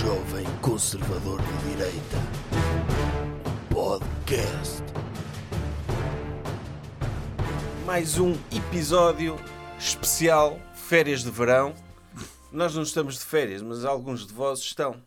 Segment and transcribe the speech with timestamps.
[0.00, 2.16] jovem conservador de direita.
[3.72, 4.82] Podcast.
[7.84, 9.36] mais um episódio
[9.78, 11.74] especial Férias de Verão.
[12.52, 15.02] Nós não estamos de férias, mas alguns de vós estão.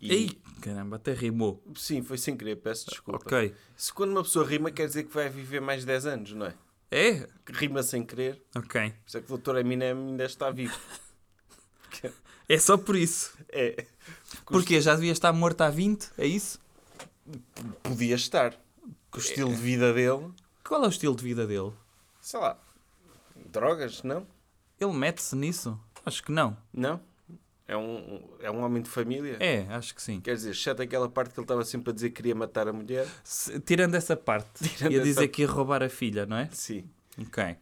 [0.00, 1.62] E- Ei, caramba, até rimou.
[1.76, 3.20] Sim, foi sem querer, peço desculpa.
[3.24, 3.54] Ok.
[3.76, 6.54] Se quando uma pessoa rima, quer dizer que vai viver mais 10 anos, não é?
[6.90, 7.26] É?
[7.50, 8.90] Rima sem querer, Ok.
[8.90, 9.56] por isso é que o Dr.
[9.58, 10.76] Eminem ainda está vivo.
[12.54, 13.32] É só por isso.
[13.48, 13.86] É,
[14.46, 14.80] Porquê?
[14.80, 16.10] Já devia estar morto há 20?
[16.18, 16.60] É isso?
[17.82, 18.54] podia estar.
[19.10, 20.30] Com o estilo de vida dele,
[20.64, 21.72] Qual é o estilo de vida dele?
[22.20, 22.58] sei lá,
[23.50, 24.26] drogas, não?
[24.80, 25.78] Ele mete-se nisso?
[26.04, 26.56] Acho que não.
[26.72, 27.00] Não?
[27.68, 29.36] É um, é um homem de família?
[29.40, 30.20] É, acho que sim.
[30.20, 32.72] Quer dizer, exceto aquela parte que ele estava sempre a dizer que queria matar a
[32.72, 33.06] mulher.
[33.22, 36.48] Se- tirando essa parte, Tirando ia essa- dizer que ia roubar a filha, não é?
[36.52, 36.84] Sim.
[37.18, 37.56] Ok.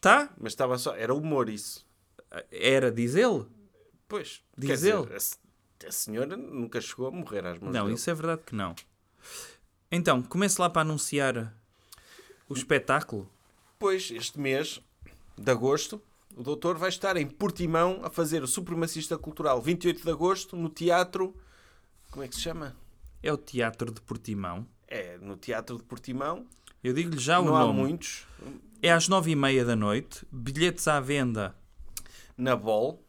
[0.00, 0.28] Tá?
[0.38, 0.94] Mas estava só.
[0.94, 1.84] Era humor isso.
[2.50, 3.44] Era, diz ele?
[4.08, 4.42] Pois.
[4.56, 5.12] Diz quer dizer, ele.
[5.14, 7.94] a A, senhora nunca chegou a morrer às mãos Não, dele.
[7.96, 8.74] isso é verdade que não.
[9.90, 11.54] Então, comece lá para anunciar
[12.48, 13.30] o espetáculo.
[13.78, 14.80] Pois, este mês
[15.36, 16.00] de agosto,
[16.36, 19.60] o doutor vai estar em Portimão a fazer o Supremacista Cultural.
[19.60, 21.34] 28 de agosto, no Teatro...
[22.10, 22.76] Como é que se chama?
[23.22, 24.66] É o Teatro de Portimão.
[24.86, 26.46] É, no Teatro de Portimão.
[26.82, 27.80] Eu digo-lhe já o não há nome.
[27.80, 28.26] muitos.
[28.80, 30.24] É às nove e meia da noite.
[30.30, 31.54] Bilhetes à venda.
[32.36, 33.03] Na Bol,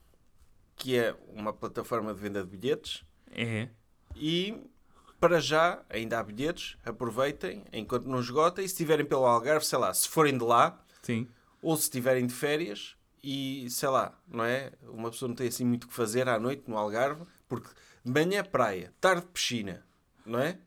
[0.85, 3.03] que é uma plataforma de venda de bilhetes.
[3.31, 3.69] É.
[4.15, 4.55] E
[5.19, 8.61] para já, ainda há bilhetes, aproveitem enquanto não esgota.
[8.61, 11.27] E se estiverem pelo Algarve, sei lá, se forem de lá, Sim.
[11.59, 14.73] ou se estiverem de férias e sei lá, não é?
[14.83, 17.69] Uma pessoa não tem assim muito o que fazer à noite no Algarve, porque
[18.03, 19.83] de manhã praia, tarde piscina,
[20.23, 20.59] não é?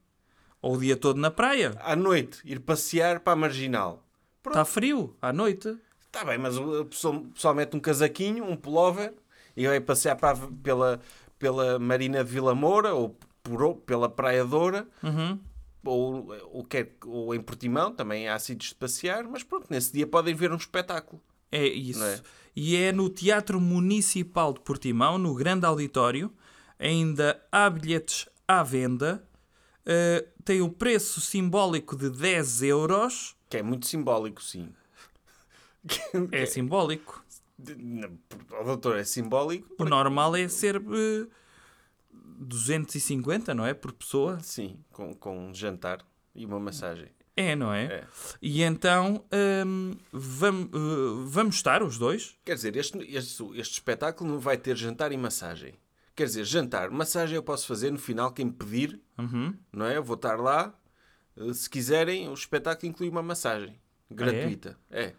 [0.61, 1.77] Ou o dia todo na praia.
[1.79, 4.05] À noite ir passear para a marginal.
[4.45, 5.79] Está frio à noite.
[6.07, 9.15] Está bem, mas a pessoa, o pessoal mete um casaquinho, um pullover
[9.59, 11.01] e vai passear para pela,
[11.37, 14.87] pela Marina de Vila Moura ou por, pela Praia Doura.
[15.03, 15.37] Uhum.
[15.84, 20.06] Ou, ou, quer, ou em Portimão, também há sítios de passear, mas pronto, nesse dia
[20.06, 21.21] podem ver um espetáculo.
[21.50, 22.05] É isso.
[22.05, 22.21] É?
[22.55, 26.33] E é no Teatro Municipal de Portimão, no grande auditório.
[26.78, 29.27] Ainda há bilhetes à venda.
[29.81, 33.34] Uh, tem o preço simbólico de 10 euros.
[33.50, 34.69] Que é muito simbólico, sim.
[36.31, 37.25] É simbólico.
[37.59, 39.75] O doutor é simbólico?
[39.79, 41.29] O normal é ser uh,
[42.13, 43.75] 250, não é?
[43.75, 44.39] Por pessoa.
[44.41, 46.05] Sim, com, com um jantar
[46.35, 47.09] e uma massagem.
[47.37, 47.85] É, não é?
[47.85, 48.05] É.
[48.43, 49.25] E então
[49.67, 52.37] um, vam- uh, vamos estar os dois.
[52.45, 55.75] Quer dizer, este, este, este espetáculo não vai ter jantar e massagem.
[56.17, 59.55] Quer dizer, jantar, massagem eu posso fazer no final, quem pedir, Uhum.
[59.73, 59.97] não é?
[59.97, 60.75] Eu vou estar lá.
[61.37, 63.79] Eh, Se quiserem, o espetáculo inclui uma massagem
[64.11, 64.77] gratuita.
[64.91, 65.13] é?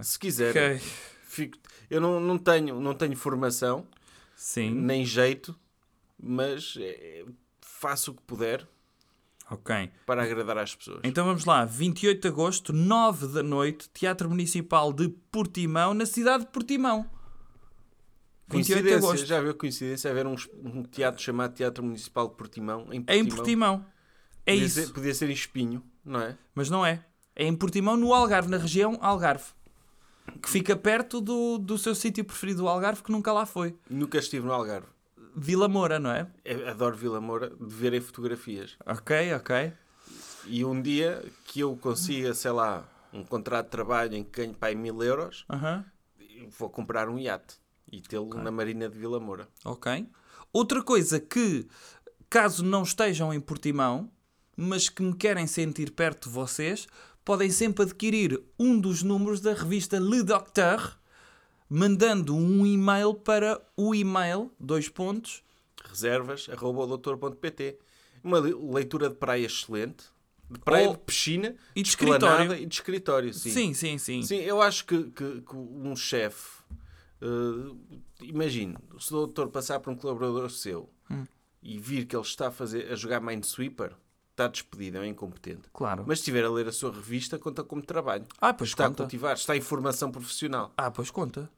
[0.00, 0.76] Se quiserem.
[0.76, 0.88] Ok.
[1.36, 1.58] Fico-
[1.90, 3.86] eu não, não, tenho, não tenho formação,
[4.34, 4.70] Sim.
[4.74, 5.54] nem jeito,
[6.18, 7.24] mas eh,
[7.60, 8.66] faço o que puder
[9.50, 9.90] Ok.
[10.06, 11.00] para agradar às pessoas.
[11.04, 16.44] Então vamos lá, 28 de agosto, 9 da noite, Teatro Municipal de Portimão, na cidade
[16.46, 17.08] de Portimão.
[18.48, 19.26] 28 de agosto.
[19.26, 23.04] já viu coincidência haver um, um teatro chamado Teatro Municipal de Portimão em Portimão?
[23.08, 23.86] É em Portimão.
[24.46, 24.80] É podia isso.
[24.86, 26.38] Ser, podia ser em Espinho, não é?
[26.54, 27.04] Mas não é.
[27.34, 29.44] É em Portimão, no Algarve, na região Algarve.
[30.42, 33.76] Que fica perto do, do seu sítio preferido do Algarve, que nunca lá foi.
[33.88, 34.88] Nunca estive no Algarve.
[35.34, 36.26] Vila Moura, não é?
[36.44, 38.76] Eu adoro Vila Moura de verem fotografias.
[38.86, 39.72] Ok, ok.
[40.46, 44.54] E um dia que eu consiga, sei lá, um contrato de trabalho em que ganho
[44.54, 45.44] para mil euros,
[46.58, 47.56] vou comprar um iate
[47.90, 49.48] e tê-lo na Marina de Vila Moura.
[49.64, 50.08] Ok.
[50.52, 51.66] Outra coisa que,
[52.30, 54.10] caso não estejam em Portimão,
[54.56, 56.86] mas que me querem sentir perto de vocês,
[57.26, 60.96] podem sempre adquirir um dos números da revista Le Docteur,
[61.68, 65.42] mandando um e-mail para o e-mail, dois pontos,
[65.88, 67.78] Reservas, arroba doutor.pt.
[68.22, 70.04] Uma le- leitura de praia excelente.
[70.50, 72.54] De praia Ou- de piscina, e de escritório.
[72.54, 73.32] e de escritório.
[73.34, 74.22] Sim, Sim, sim, sim.
[74.22, 76.62] Sim, eu acho que, que- que um chefe,
[77.20, 81.24] eh, imagine, se o doutor passar por um colaborador seu Hum.
[81.62, 83.92] e vir que ele está a, fazer, a jogar Minesweeper,
[84.36, 85.62] está despedido, é incompetente.
[85.72, 86.04] Claro.
[86.06, 88.26] Mas se estiver a ler a sua revista, conta como trabalho.
[88.38, 89.02] Ah, pois Está a conta.
[89.04, 90.72] cultivar, está em formação profissional.
[90.76, 91.50] Ah, pois conta.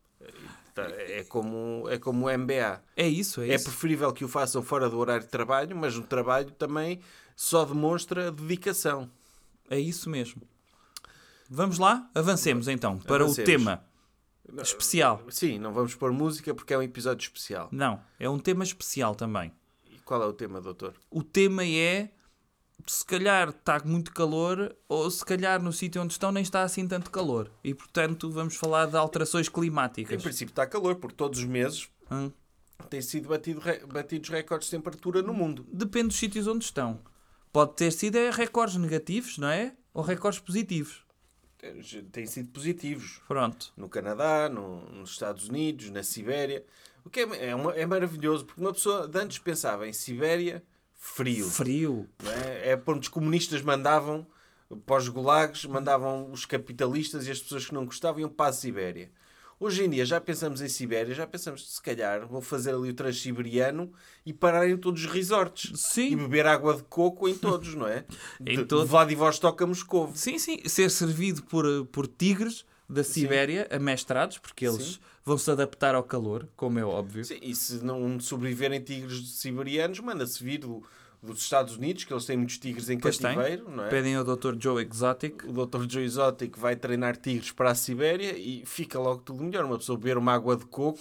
[0.77, 2.81] É como, é como o MBA.
[2.97, 3.65] É isso, é, É isso.
[3.65, 7.01] preferível que o façam fora do horário de trabalho, mas no trabalho também
[7.35, 9.11] só demonstra dedicação.
[9.69, 10.41] É isso mesmo.
[11.51, 12.09] Vamos lá?
[12.15, 13.49] Avancemos então para Avancemos.
[13.49, 13.85] o tema
[14.63, 15.21] especial.
[15.31, 17.69] Sim, não vamos pôr música porque é um episódio especial.
[17.73, 19.51] Não, é um tema especial também.
[19.91, 20.95] E qual é o tema, doutor?
[21.11, 22.11] O tema é
[22.87, 26.87] se calhar está muito calor ou se calhar no sítio onde estão nem está assim
[26.87, 27.51] tanto calor.
[27.63, 30.23] E portanto vamos falar de alterações Em climáticas.
[30.23, 32.31] princípio está calor, porque todos os meses Hum,
[32.89, 33.61] tem sido batido,
[33.93, 35.67] batidos recordes de temperatura no mundo.
[35.71, 37.01] Depende dos sítios onde estão.
[37.53, 39.75] Pode ter sido é, recordes negativos, não é?
[39.93, 41.03] Ou recordes positivos.
[42.13, 43.21] Têm sido positivos.
[43.27, 43.73] Pronto.
[43.77, 46.65] No Canadá, no- nos Estados Unidos, na Sibéria.
[47.05, 50.63] O que é, é, uma- é maravilhoso, porque uma pessoa de antes pensava em Sibéria,
[50.99, 51.49] frio.
[51.49, 52.09] Frio.
[52.45, 52.73] é?
[52.73, 54.27] é para onde os comunistas mandavam,
[54.85, 58.53] para os gulags, mandavam os capitalistas e as pessoas que não gostavam iam para a
[58.53, 59.11] Sibéria.
[59.61, 62.95] Hoje em dia já pensamos em Sibéria, já pensamos, se calhar, vou fazer ali o
[62.95, 63.93] transsiberiano
[64.25, 65.73] e parar em todos os resorts.
[65.81, 66.13] Sim.
[66.13, 68.05] E beber água de coco em todos, não é?
[68.41, 68.85] Em de, todos.
[68.85, 70.17] de Vladivostok a Moscovo.
[70.17, 70.61] Sim, sim.
[70.69, 74.99] Ser servido por, por tigres da Sibéria, amestrados, porque eles Sim.
[75.25, 77.25] vão se adaptar ao calor, como é óbvio.
[77.25, 80.83] Sim, e se não sobreviverem tigres siberianos, manda-se vir do-
[81.23, 83.35] dos Estados Unidos, que eles têm muitos tigres em Pois tem.
[83.35, 83.89] cativeiro, não é?
[83.89, 84.55] Pedem ao Dr.
[84.59, 85.43] Joe Exotic.
[85.45, 85.85] o Dr.
[85.89, 89.65] Joe Exotic vai treinar tigres para a Sibéria e fica logo tudo melhor.
[89.65, 91.01] Uma pessoa beber uma água de coco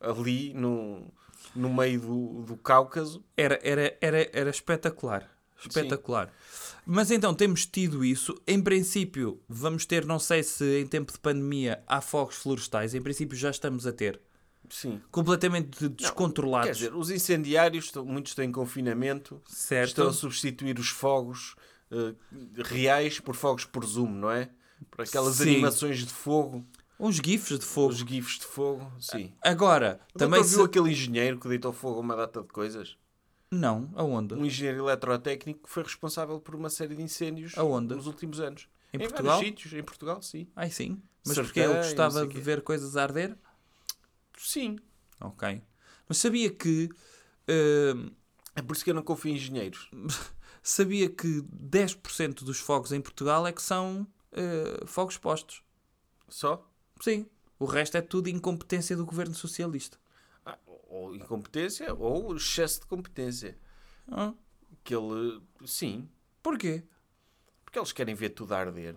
[0.00, 1.06] ali no,
[1.54, 3.22] no meio do, do Cáucaso.
[3.36, 5.30] Era, era, era, era espetacular.
[5.64, 6.32] Espetacular.
[6.84, 8.34] Mas então temos tido isso.
[8.46, 12.94] Em princípio, vamos ter, não sei se em tempo de pandemia há fogos florestais.
[12.94, 14.20] Em princípio, já estamos a ter.
[14.68, 15.00] Sim.
[15.10, 16.66] Completamente descontrolados.
[16.68, 19.88] Quer dizer, os incendiários, muitos em confinamento, certo?
[19.88, 21.54] estão a substituir os fogos
[21.90, 22.14] eh,
[22.64, 24.48] reais por fogos por Zoom, não é?
[24.90, 25.50] Por aquelas Sim.
[25.54, 26.64] animações de fogo,
[26.98, 27.88] Uns gifs de fogo.
[27.92, 28.90] os gifs de fogo.
[28.98, 29.32] Sim.
[29.42, 30.56] Agora, O também doutor se...
[30.56, 32.96] viu aquele engenheiro que deitou fogo a uma data de coisas?
[33.54, 34.32] Não, aonde?
[34.34, 37.94] Um engenheiro eletrotécnico que foi responsável por uma série de incêndios Aonde?
[37.94, 38.66] nos últimos anos.
[38.94, 39.40] Em vários Portugal?
[39.40, 40.48] sítios, em Portugal, sim.
[40.56, 41.02] Ai sim.
[41.24, 43.36] Mas Sartém, porque não gostava de ver coisas a arder?
[44.38, 44.78] Sim.
[45.20, 45.62] Ok.
[46.08, 46.88] Mas sabia que...
[47.94, 48.10] hum,
[48.56, 49.90] É por isso que eu não confio em engenheiros.
[50.62, 55.62] sabia que 10% dos fogos em Portugal é que são eh, fogos postos.
[56.26, 56.66] Só?
[57.00, 57.26] Sim.
[57.58, 59.98] O resto é tudo incompetência do governo socialista.
[60.92, 63.56] Ou incompetência ou excesso de competência.
[64.10, 64.34] Ah,
[64.84, 65.40] Que ele.
[65.64, 66.06] Sim.
[66.42, 66.82] porquê?
[67.64, 68.94] Porque eles querem ver tudo a arder.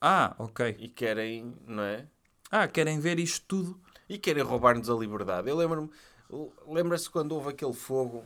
[0.00, 0.76] Ah, ok.
[0.78, 2.06] E querem, não é?
[2.50, 3.80] Ah, querem ver isto tudo?
[4.06, 5.48] E querem roubar-nos a liberdade.
[5.48, 5.90] Eu lembro-me.
[6.66, 8.22] Lembra-se quando houve aquele fogo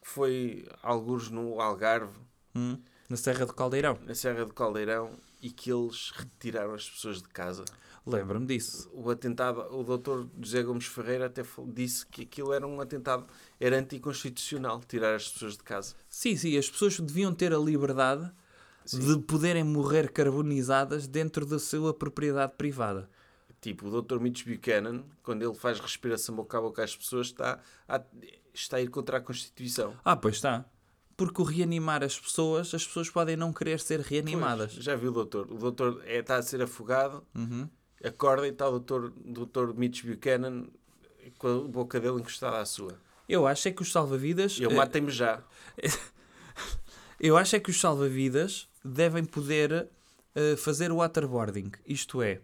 [0.00, 2.16] que foi alguns no Algarve,
[2.54, 2.80] Hum,
[3.12, 3.98] Na Serra do Caldeirão.
[4.06, 5.10] na Serra do Caldeirão,
[5.42, 7.62] e que eles retiraram as pessoas de casa.
[8.06, 8.90] Lembro-me disso.
[8.94, 13.26] o atentado, o doutor José Gomes Ferreira até disse que aquilo era um atentado,
[13.60, 15.94] era anticonstitucional, tirar as pessoas de casa.
[16.08, 18.32] Sim, sim, as pessoas deviam ter a liberdade
[18.86, 23.10] de poderem morrer carbonizadas dentro da sua propriedade privada.
[23.60, 27.60] Tipo, o doutor Mitch Buchanan, quando ele faz respiração boca a boca às pessoas, está
[27.86, 28.02] a,
[28.54, 29.94] está a ir contra a Constituição.
[30.02, 30.64] Ah, pois está.
[31.24, 34.72] Porque o reanimar as pessoas, as pessoas podem não querer ser reanimadas.
[34.72, 35.46] Pois, já viu o doutor?
[35.52, 37.68] O doutor é, está a ser afogado, Uhum.
[38.02, 40.66] acorda e está o doutor, doutor Mitch Buchanan
[41.38, 42.98] com a boca dele encostada à sua.
[43.28, 44.58] Eu acho é que os salva-vidas.
[44.58, 45.40] Eu eh, matem-me já.
[47.20, 49.88] Eu acho é que os salva-vidas devem poder
[50.34, 51.70] eh, fazer o waterboarding.
[51.86, 52.40] Isto é,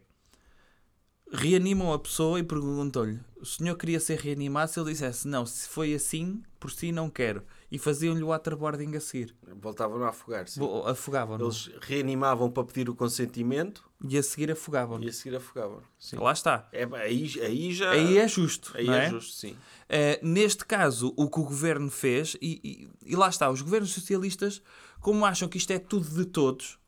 [1.32, 4.70] reanimam a pessoa e perguntam-lhe: o senhor queria ser reanimado?
[4.70, 7.42] Se ele dissesse não, se foi assim, por si não quero.
[7.70, 9.36] E faziam-lhe o waterboarding a seguir.
[9.60, 10.58] Voltavam a afogar-se.
[10.86, 11.44] Afogavam-no.
[11.44, 15.04] Eles reanimavam para pedir o consentimento E a seguir afogavam-no.
[15.04, 15.82] e a seguir afogavam.
[15.98, 16.16] Sim.
[16.16, 16.66] Lá está.
[16.72, 17.90] É, aí, aí já.
[17.90, 18.72] Aí é justo.
[18.74, 19.10] aí é é?
[19.10, 19.52] justo, sim.
[19.52, 22.58] Uh, neste caso, o que o governo fez, e,
[23.04, 24.62] e- e lá está, os governos socialistas,
[25.00, 26.78] como acham que isto é tudo de todos,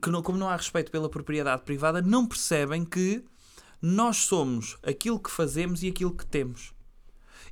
[0.00, 3.24] que não, como não há respeito pela propriedade privada, não percebem que
[3.82, 6.72] nós somos aquilo que fazemos e aquilo que temos.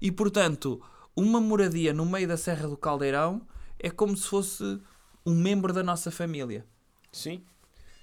[0.00, 0.80] E portanto,
[1.16, 3.46] uma moradia no meio da Serra do Caldeirão
[3.78, 4.80] é como se fosse
[5.24, 6.66] um membro da nossa família.
[7.10, 7.44] Sim.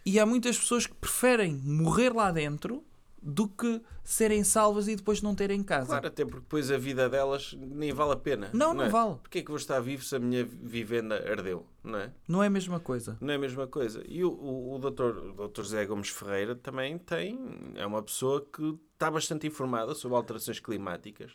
[0.06, 2.84] E há muitas pessoas que preferem morrer lá dentro
[3.22, 5.88] do que serem salvas e depois não terem casa.
[5.88, 8.50] Claro, até porque depois a vida delas nem vale a pena.
[8.54, 8.90] Não, não é?
[8.90, 9.16] vale.
[9.16, 11.66] Porquê é que vou estar vivo se a minha vivenda ardeu?
[11.84, 12.14] Não é?
[12.28, 13.18] Não é a mesma coisa.
[13.20, 14.04] Não é a mesma coisa.
[14.08, 17.38] E o, o, o, doutor, o doutor José Gomes Ferreira também tem.
[17.76, 21.34] É uma pessoa que está bastante informada sobre alterações climáticas.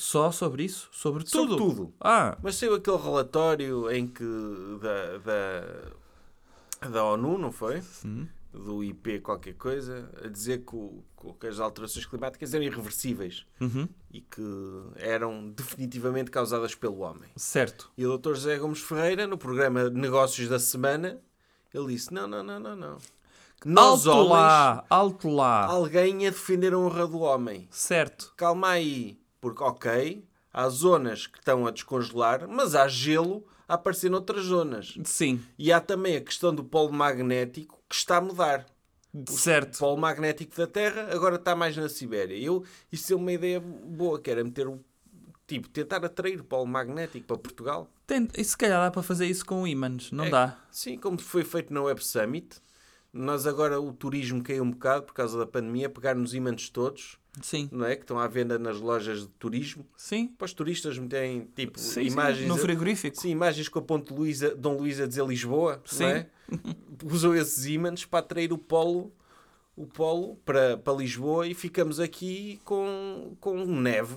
[0.00, 0.88] Só sobre isso?
[0.92, 1.74] Sobre Sobre tudo?
[1.74, 1.94] tudo.
[2.00, 4.24] Ah, Mas saiu aquele relatório em que.
[4.80, 7.82] da, da, da ONU, não foi?
[8.52, 11.04] Do IP qualquer coisa, a dizer que, o-
[11.38, 14.42] que as alterações climáticas eram irreversíveis uhum, e que
[14.96, 17.28] eram definitivamente causadas pelo homem.
[17.36, 17.92] certo.
[17.96, 18.30] E o Dr.
[18.34, 21.20] José Gomes Ferreira, no programa Negócios da Semana,
[21.72, 22.96] ele disse: Não, não, não, não, não.
[23.64, 25.66] Nós, alto homens, lá, alto lá.
[25.66, 27.68] alguém a defender a honra do homem.
[27.70, 28.32] Certo.
[28.36, 34.10] Calma aí, porque, ok, há zonas que estão a descongelar, mas há gelo a aparecer
[34.10, 34.98] noutras zonas.
[35.04, 35.40] Sim.
[35.58, 38.66] E há também a questão do polo magnético que está a mudar.
[39.28, 39.74] Certo.
[39.76, 42.36] O polo magnético da Terra agora está mais na Sibéria.
[42.36, 44.80] Eu, isso é uma ideia boa, que era meter o.
[45.46, 47.90] Tipo, tentar atrair o polo magnético para Portugal.
[48.06, 50.56] Tem, e se calhar dá para fazer isso com ímãs, não É, dá?
[50.70, 52.60] Sim, como foi feito na Web Summit.
[53.12, 57.18] Nós agora o turismo caiu um bocado por causa da pandemia, pegar nos ímãs todos,
[57.42, 57.94] Sim, não é?
[57.96, 59.86] Que estão à venda nas lojas de turismo.
[59.96, 60.26] sim.
[60.36, 62.48] Para os turistas meterem tipo Sim, sim, imagens.
[62.48, 63.20] no frigorífico.
[63.20, 66.02] Sim, imagens com a ponte Luísa, Dom Luís a dizer Lisboa, Sim.
[66.04, 66.26] não é?
[67.04, 69.12] Usam esses ímãs para atrair o polo,
[69.76, 74.16] o polo para, para Lisboa e ficamos aqui com, com neve.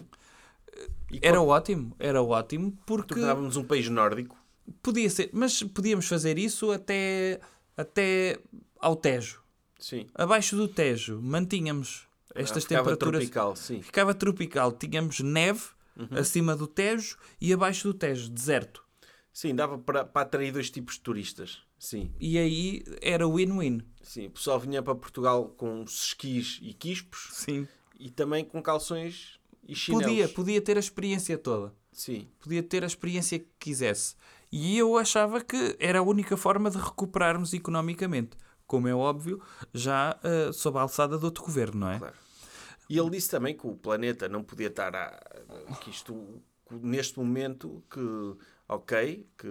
[1.11, 4.35] E Era com- ótimo, era ótimo, porque tornávamos um país nórdico.
[4.81, 7.39] podia ser, mas podíamos fazer isso até,
[7.77, 8.39] até
[8.79, 9.41] ao Tejo.
[9.77, 10.07] Sim.
[10.15, 13.19] Abaixo do Tejo, mantínhamos estas Ficava temperaturas.
[13.21, 13.81] tropical, sim.
[13.81, 15.61] Ficava tropical, tínhamos neve
[15.95, 16.07] Uhum.
[16.17, 18.83] acima do Tejo e abaixo do Tejo, deserto.
[19.31, 21.59] Sim, dava para, para atrair dois tipos de turistas.
[21.77, 22.11] Sim.
[22.19, 23.81] E aí era win-win.
[24.01, 27.67] Sim, o pessoal vinha para Portugal com esquis e quispos Sim.
[27.99, 30.05] e também com calções e chinelos.
[30.07, 31.73] Podia, podia ter a experiência toda.
[31.91, 32.27] Sim.
[32.39, 34.15] Podia ter a experiência que quisesse.
[34.51, 38.35] E eu achava que era a única forma de recuperarmos economicamente.
[38.65, 39.41] Como é óbvio,
[39.73, 41.99] já eh, sob a alçada de outro governo, não é?
[41.99, 42.15] Claro.
[42.89, 45.19] E ele disse também que o planeta não podia estar a,
[45.81, 47.99] que isto neste momento que
[48.67, 49.47] ok, que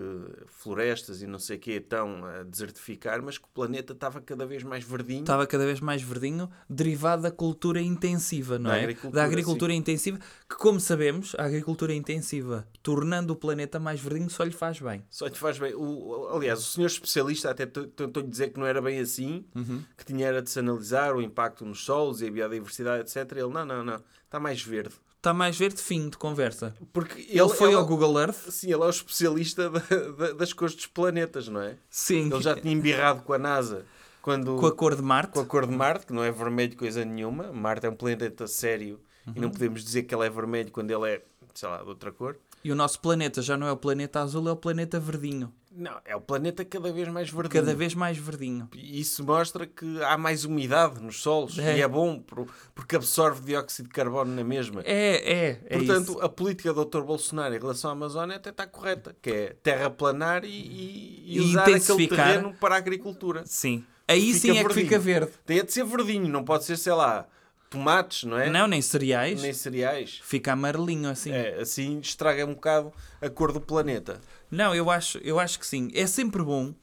[0.46, 4.46] florestas e não sei o que estão a desertificar, mas que o planeta estava cada
[4.46, 5.20] vez mais verdinho.
[5.20, 8.80] Estava cada vez mais verdinho, derivado da cultura intensiva, não Da é?
[8.82, 14.30] agricultura, da agricultura intensiva, que como sabemos, a agricultura intensiva, tornando o planeta mais verdinho,
[14.30, 15.04] só lhe faz bem.
[15.10, 15.74] Só te faz bem.
[15.74, 19.82] O, aliás, o senhor especialista até t- tentou-lhe dizer que não era bem assim, Uhum.
[19.96, 23.30] que tinha era de se analisar o impacto nos solos e a biodiversidade, etc.
[23.32, 24.94] Ele, não, não, não, está mais verde.
[25.22, 26.74] Está mais verde fim de conversa.
[26.92, 28.50] Porque Ele, foi ele- ao Google Earth?
[28.50, 31.76] Sim, ele é o especialista da- da- das cores dos planetas, não é?
[31.88, 32.28] Sim.
[32.28, 33.84] Ele já tinha embirrado com a NASA
[34.20, 35.30] quando, Com a cor de Marte?
[35.34, 37.52] com a cor de Marte, que não é vermelho coisa nenhuma.
[37.52, 39.42] Marte é um planeta sério e Uhum.
[39.42, 41.22] não podemos dizer que ele é vermelho quando ele é,
[41.54, 42.36] sei lá, de outra cor.
[42.64, 45.52] E o nosso planeta já não é o planeta azul, é o planeta verdinho.
[45.74, 47.50] Não, é o planeta cada vez mais verdinho.
[47.64, 48.68] Cada vez mais verdinho.
[48.74, 51.78] E Isso mostra que há mais umidade nos solos É.
[51.78, 54.82] e é bom por- porque absorve dióxido de carbono na mesma.
[54.84, 55.60] É, é.
[55.64, 56.20] é Portanto, isso.
[56.20, 57.00] a política do Dr.
[57.00, 61.40] Bolsonaro em relação à Amazónia até está correta, que é terraplanar e, e, e E
[61.40, 63.42] usar aquele terreno para a agricultura.
[63.46, 63.82] Sim.
[64.06, 64.86] Aí Fica sim é que verdinho.
[64.86, 65.32] fica verde.
[65.46, 67.26] Tem de ser verdinho, não pode ser, sei lá,
[67.72, 68.48] tomates, não é?
[68.50, 69.40] Não, nem cereais.
[69.42, 70.20] Nem cereais.
[70.22, 71.32] Fica amarelinho assim.
[71.32, 74.20] É, assim estraga um bocado a cor do planeta.
[74.50, 75.90] Não, eu acho, eu acho que sim.
[75.94, 76.74] É sempre bom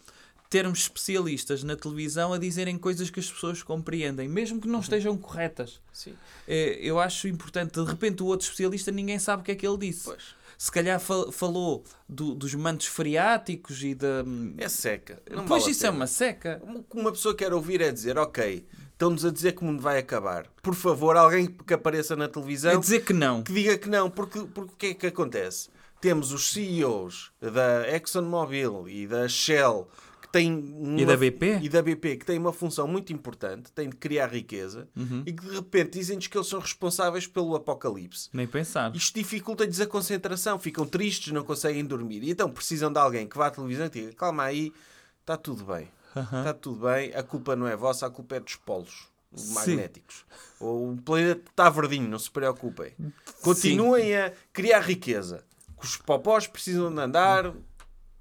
[0.49, 5.15] termos especialistas na televisão a dizerem coisas que as pessoas compreendem, mesmo que não estejam
[5.15, 5.79] corretas.
[5.93, 6.15] Sim.
[6.47, 9.67] É, eu acho importante, de repente, o outro especialista ninguém sabe o que é que
[9.67, 10.05] ele disse.
[10.05, 10.39] Pois.
[10.57, 14.25] Se calhar fa- falou do- dos mantos freáticos e da.
[14.57, 15.21] É seca.
[15.29, 16.59] Não pois vale isso é uma seca.
[16.65, 18.65] O que uma pessoa quer ouvir é dizer, ok,
[18.99, 20.45] estão-nos a dizer que o mundo vai acabar.
[20.61, 23.41] Por favor, alguém que apareça na televisão É dizer que não.
[23.41, 25.69] que diga que não, porque, porque o que é que acontece?
[26.01, 29.87] Temos os CEOs da ExxonMobil e da Shell
[30.21, 31.59] que têm uma, E da BP?
[31.61, 35.23] e da BP que têm uma função muito importante, têm de criar riqueza Uhum.
[35.25, 38.27] e que de repente dizem-nos que eles são responsáveis pelo apocalipse.
[38.33, 38.93] Nem pensar.
[38.93, 42.21] Isto dificulta-lhes a concentração, ficam tristes, não conseguem dormir.
[42.23, 44.73] E então precisam de alguém que vá à televisão e diga: calma aí,
[45.21, 45.87] está tudo bem.
[46.15, 49.07] Está tudo bem, a culpa não é vossa, a culpa é dos polos
[49.53, 50.25] magnéticos.
[50.59, 52.93] O planeta está verdinho, não se preocupem.
[53.41, 55.43] Continuem a criar riqueza.
[55.79, 57.53] Que os popós precisam de andar,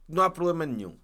[0.08, 0.96] não há problema nenhum.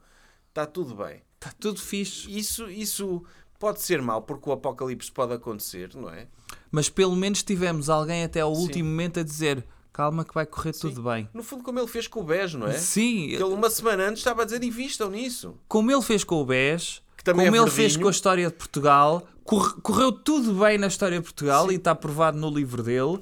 [0.48, 1.22] Está tudo bem.
[1.34, 2.30] Está tudo fixe.
[2.36, 3.24] Isso, isso
[3.58, 6.28] pode ser mau, porque o apocalipse pode acontecer, não é?
[6.70, 10.72] Mas pelo menos tivemos alguém até ao último momento a dizer calma que vai correr
[10.72, 11.26] tudo bem.
[11.32, 12.72] No fundo, como ele fez com o BES, não é?
[12.76, 15.54] Sim, ele uma semana antes estava a dizer invistam nisso.
[15.66, 19.26] como ele fez com o BES, como é ele fez com a história de Portugal,
[19.44, 23.18] corre- correu tudo bem na história de Portugal e está provado no livro dele.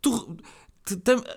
[0.00, 0.36] Tu-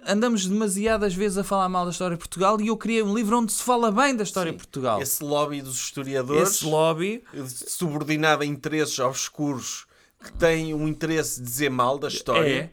[0.05, 3.37] andamos demasiadas vezes a falar mal da história de Portugal e eu criei um livro
[3.37, 4.57] onde se fala bem da história Sim.
[4.57, 5.01] de Portugal.
[5.01, 7.23] Esse lobby dos historiadores, Esse lobby,
[7.67, 9.85] subordinado a interesses obscuros
[10.23, 12.49] que têm um interesse de dizer mal da história.
[12.49, 12.71] é,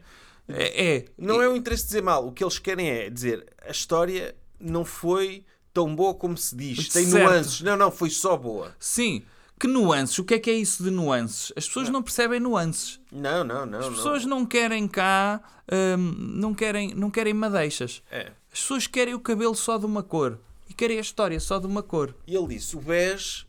[0.55, 1.05] é, é.
[1.17, 2.27] Não é o interesse de dizer mal.
[2.27, 6.89] O que eles querem é dizer a história não foi tão boa como se diz.
[6.89, 7.23] Tem Certo.
[7.23, 7.61] nuances.
[7.61, 8.75] Não, não, foi só boa.
[8.79, 9.23] Sim.
[9.59, 10.17] Que nuances?
[10.17, 11.53] O que é que é isso de nuances?
[11.55, 12.99] As pessoas não percebem nuances.
[13.11, 13.79] Não, não, não.
[13.79, 13.93] As não.
[13.93, 15.39] pessoas não querem cá,
[15.71, 18.01] hum, não, querem, não querem madeixas.
[18.09, 18.31] É.
[18.51, 20.39] As pessoas querem o cabelo só de uma cor.
[20.67, 22.15] E querem a história só de uma cor.
[22.25, 23.45] E ele disse: o BES,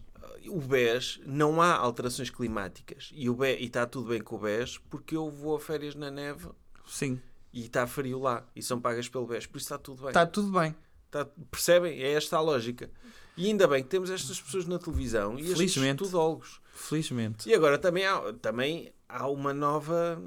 [0.48, 3.10] o BES, não há alterações climáticas.
[3.14, 5.94] E, o BES, e está tudo bem com o BES porque eu vou a férias
[5.94, 6.48] na neve
[6.92, 7.18] Sim.
[7.52, 8.44] e está frio lá.
[8.54, 9.46] E são pagas pelo BES.
[9.46, 10.08] Por isso está tudo bem.
[10.08, 10.74] Está tudo bem.
[11.10, 12.00] Tá- percebem?
[12.02, 12.90] É esta a lógica.
[13.36, 16.04] E ainda bem que temos estas pessoas na televisão e estes Felizmente.
[16.04, 16.60] tudólogos.
[16.74, 17.48] Felizmente.
[17.48, 20.20] E agora também há, também há uma nova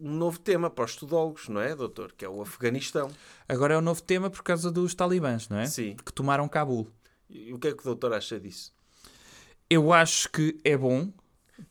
[0.00, 2.12] um novo tema para os tudólogos, não é, doutor?
[2.16, 3.10] Que é o Afeganistão.
[3.48, 5.66] Agora é o novo tema por causa dos talibãs, não é?
[5.66, 5.96] Sim.
[6.04, 6.88] Que tomaram Cabul.
[7.28, 8.72] E o que é que o doutor acha disso?
[9.68, 11.12] Eu acho que é bom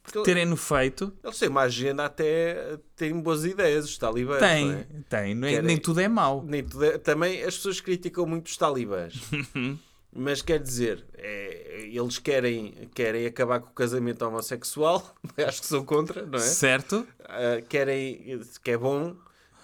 [0.03, 1.13] Porque terem-no feito.
[1.24, 4.39] eles têm uma agenda até têm boas ideias, os talibãs.
[4.39, 4.86] Tem, não é?
[5.10, 5.36] tem.
[5.36, 6.44] Nem, Querem- nem tudo é mau.
[6.44, 9.13] Nem tudo é- Também as pessoas criticam muito os talibãs.
[10.20, 15.15] Mas quer dizer, é, eles querem, querem acabar com o casamento homossexual,
[15.48, 16.41] acho que sou contra, não é?
[16.41, 17.06] Certo?
[17.25, 19.15] Ah, querem que é bom,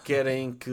[0.03, 0.71] querem que,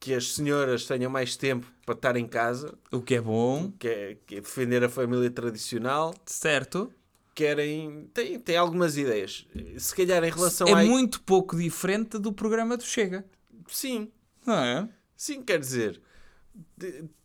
[0.00, 3.70] que as senhoras tenham mais tempo para estar em casa, O que é bom.
[3.78, 6.90] que é, que é defender a família tradicional, Certo?
[7.36, 8.08] Querem.
[8.12, 9.46] têm, têm algumas ideias.
[9.78, 10.84] Se calhar em relação É a.
[10.84, 13.24] muito pouco diferente do programa do Chega.
[13.68, 14.10] Sim,
[14.44, 14.88] Não é?
[15.16, 16.00] sim, quer dizer.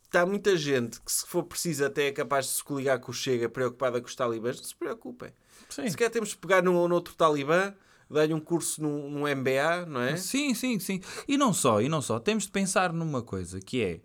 [0.06, 3.14] Está muita gente que, se for preciso, até é capaz de se coligar com o
[3.14, 4.58] Chega preocupada com os talibãs.
[4.58, 5.32] Não se preocupem.
[5.70, 5.90] Sim.
[5.90, 7.74] Se calhar temos de pegar num ou noutro talibã,
[8.10, 10.18] dar-lhe um curso num, num MBA, não é?
[10.18, 11.00] Sim, sim, sim.
[11.28, 12.20] E não só, e não só.
[12.20, 14.02] Temos de pensar numa coisa que é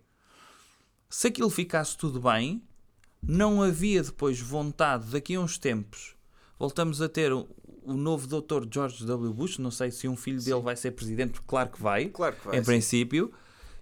[1.09, 2.61] se aquilo ficasse tudo bem,
[3.27, 6.15] não havia depois vontade daqui a uns tempos.
[6.59, 7.47] Voltamos a ter o,
[7.83, 8.65] o novo Dr.
[8.71, 9.33] George W.
[9.33, 12.47] Bush, não sei se um filho dele vai ser presidente, claro que vai, Claro que
[12.47, 12.57] vai.
[12.57, 12.65] em sim.
[12.65, 13.31] princípio,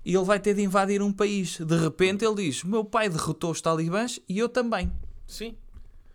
[0.04, 1.58] e ele vai ter de invadir um país.
[1.60, 4.92] De repente ele diz: Meu pai derrotou os talibãs e eu também.
[5.28, 5.56] Sim.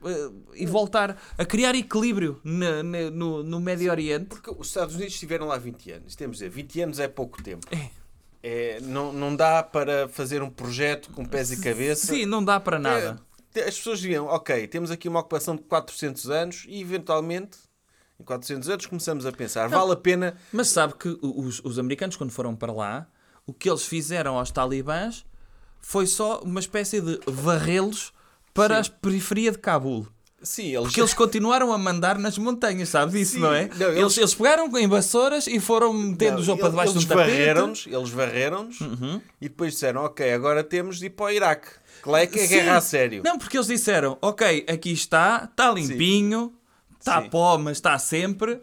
[0.05, 4.27] Eh, E voltar a criar equilíbrio na- no, no Médio Oriente.
[4.27, 6.15] Porque os Estados Unidos estiveram lá 20 anos.
[6.15, 7.67] Temos de dizer, 20 anos é pouco tempo.
[7.75, 7.91] É,
[8.83, 12.07] não, não dá para fazer um projeto com pés e cabeça.
[12.07, 13.21] Sim, não dá para nada.
[13.55, 17.59] É, as pessoas diziam, ok, temos aqui uma ocupação de 400 anos e eventualmente,
[18.19, 20.37] em 400 anos, começamos a pensar, vale a pena...
[20.53, 23.07] Mas sabe que os, os americanos, quando foram para lá,
[23.47, 25.27] o que eles fizeram aos talibãs
[25.81, 28.13] foi só uma espécie de varrê-los
[28.55, 28.91] para Sim.
[28.91, 30.07] a periferia de Cabul.
[30.43, 30.83] Sim, eles...
[30.85, 33.41] Porque eles continuaram a mandar nas montanhas, sabe disso, Sim.
[33.41, 33.69] não é?
[33.77, 33.99] Não, eles...
[33.99, 37.13] eles- Eles, pegaram em vassouras e foram metendo Não, o jogo para debaixo um tapete.
[37.13, 37.17] Uhum.
[37.37, 38.79] varreram-nos, eles varreram-nos
[39.41, 41.69] e depois disseram, ok, agora temos de ir para o Iraque.
[42.03, 42.55] Que lá é que é Sim.
[42.55, 43.23] guerra a sério.
[43.23, 46.55] Não, porque eles disseram, ok, aqui está, está limpinho,
[46.99, 47.21] está.
[47.21, 47.29] Uhum.
[47.29, 48.59] pó, mas está sempre,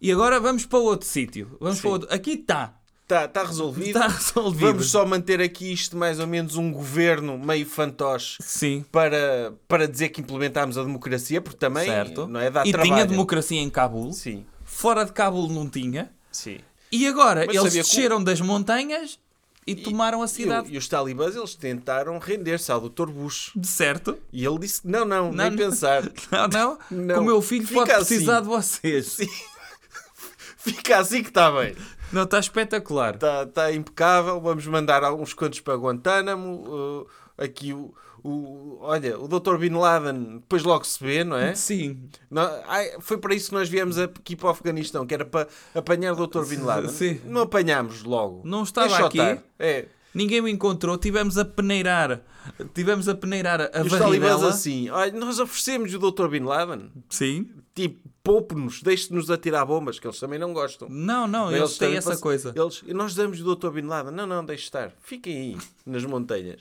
[0.00, 1.56] e agora vamos para outro sítio.
[1.58, 1.92] Vamos para Sim.
[1.94, 2.08] outro.
[2.14, 2.74] Aqui está.
[3.04, 3.86] Está, está resolvido.
[3.88, 4.66] Está resolvido.
[4.66, 8.82] Vamos só manter aqui isto mais ou menos um governo meio fantoche Sim.
[8.90, 12.26] para, para dizer que implementámos a democracia, porque também certo.
[12.26, 12.92] não é dar e trabalho.
[12.94, 14.12] tinha democracia em Cabul.
[14.14, 16.10] Sim, Fora de Cabul não tinha.
[16.32, 16.58] sim.
[16.90, 19.18] E agora Mas eles desceram das montanhas
[19.66, 20.72] e, tomaram a E, cidade.
[20.72, 23.08] e os talibãs eles tentaram render-se ao Dr.
[23.10, 23.50] Bush.
[23.56, 24.16] De certo.
[24.32, 25.56] E ele disse: não, não, Não, nem não.
[25.56, 26.02] pensar.
[26.30, 26.78] Não, não.
[26.90, 27.20] Não.
[27.20, 28.04] O meu filho Fica pode assim.
[28.14, 29.16] precisar de vocês.
[30.56, 31.74] Fica assim que está bem.
[32.12, 33.14] Não, está espetacular.
[33.14, 34.40] Está tá impecável.
[34.40, 36.64] Vamos mandar alguns quantos para Guantánamo.
[36.66, 38.78] Uh, aqui o, o.
[38.80, 39.56] Olha, o Dr.
[39.56, 41.54] Bin Laden, depois logo se vê, não é?
[41.54, 42.08] Sim.
[42.30, 45.48] Não, ai, foi para isso que nós viemos aqui para o Afeganistão, que era para
[45.74, 46.44] apanhar o Dr.
[46.44, 46.90] Bin Laden.
[46.90, 47.20] Sim.
[47.24, 48.42] Não apanhámos logo.
[48.44, 49.40] Não estava Deixa aqui.
[49.58, 49.86] É.
[50.14, 50.96] Ninguém o encontrou.
[50.96, 52.20] Tivemos a peneirar.
[52.72, 54.48] Tivemos a peneirar a E varridela.
[54.50, 56.28] assim, olha, nós oferecemos o Dr.
[56.28, 56.90] Bin Laden.
[57.08, 57.48] Sim.
[57.74, 60.88] Tipo, poupe-nos, deixe-nos atirar bombas, que eles também não gostam.
[60.88, 61.50] Não, não.
[61.50, 62.52] Eles, têm também essa passam- coisa.
[62.54, 63.70] Eles, nós damos o Dr.
[63.70, 64.12] Bin Laden.
[64.12, 64.92] Não, não, deixe estar.
[65.02, 66.60] Fiquem aí, nas montanhas.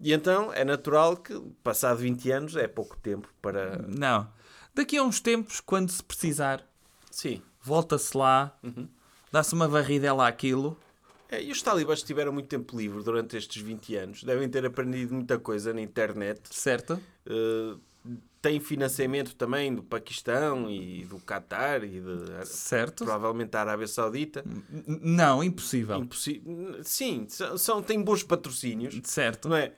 [0.00, 3.78] E então é natural que, passado 20 anos, é pouco tempo para.
[3.86, 4.26] Não.
[4.74, 6.64] Daqui a uns tempos, quando se precisar,
[7.10, 7.40] Sim.
[7.62, 8.88] volta-se lá, Uhum.
[9.30, 10.76] dá-se uma varridela àquilo.
[11.28, 14.24] É, e os talibãs tiveram muito tempo livre durante estes 20 anos.
[14.24, 16.40] Devem ter aprendido muita coisa na internet.
[16.50, 17.00] Certo?
[17.24, 17.78] Uh,
[18.40, 23.04] têm financiamento também do Paquistão e do Qatar e de, Certo?
[23.04, 24.44] provavelmente da Arábia Saudita.
[24.86, 25.98] Não, impossível.
[25.98, 26.42] Impossi-
[26.82, 28.98] Sim, são, são- têm bons patrocínios.
[29.04, 29.48] Certo?
[29.48, 29.72] Não é?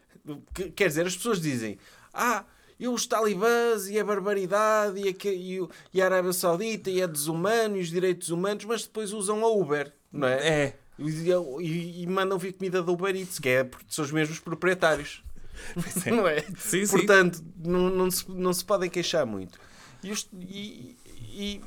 [0.55, 1.79] Que- Quer dizer, as pessoas dizem:
[2.15, 2.45] Ah,
[2.79, 7.07] e os talibãs e a barbaridade e a, e e a Arábia Saudita e é
[7.07, 10.49] desumano e os direitos humanos, mas depois usam a Uber, não é?
[10.49, 10.77] É.
[10.99, 14.39] E, e- e mandam vir comida da Uber Eats, que é porque são os mesmos
[14.39, 15.23] proprietários.
[16.11, 16.41] não é?
[16.57, 16.97] Sim, sim.
[16.99, 19.59] Portanto, não, não, se, não se podem queixar muito.
[20.03, 20.97] E os- e-
[21.35, 21.61] e-